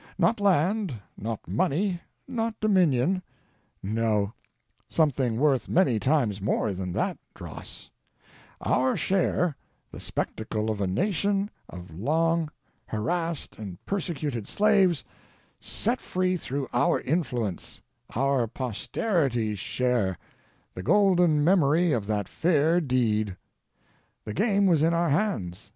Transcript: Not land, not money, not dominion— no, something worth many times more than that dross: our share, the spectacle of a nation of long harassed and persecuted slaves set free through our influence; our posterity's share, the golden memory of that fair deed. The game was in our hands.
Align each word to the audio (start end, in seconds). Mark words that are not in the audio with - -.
Not 0.17 0.39
land, 0.39 0.95
not 1.15 1.47
money, 1.47 2.01
not 2.27 2.59
dominion— 2.59 3.21
no, 3.83 4.33
something 4.89 5.39
worth 5.39 5.69
many 5.69 5.99
times 5.99 6.41
more 6.41 6.73
than 6.73 6.91
that 6.93 7.19
dross: 7.35 7.91
our 8.61 8.97
share, 8.97 9.55
the 9.91 9.99
spectacle 9.99 10.71
of 10.71 10.81
a 10.81 10.87
nation 10.87 11.51
of 11.69 11.93
long 11.93 12.49
harassed 12.87 13.59
and 13.59 13.77
persecuted 13.85 14.47
slaves 14.47 15.05
set 15.59 16.01
free 16.01 16.35
through 16.35 16.67
our 16.73 16.99
influence; 17.01 17.83
our 18.15 18.47
posterity's 18.47 19.59
share, 19.59 20.17
the 20.73 20.81
golden 20.81 21.43
memory 21.43 21.91
of 21.91 22.07
that 22.07 22.27
fair 22.27 22.81
deed. 22.81 23.37
The 24.25 24.33
game 24.33 24.65
was 24.65 24.81
in 24.81 24.95
our 24.95 25.11
hands. 25.11 25.69